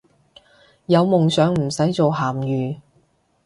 [0.87, 2.77] 有夢想唔使做鹹魚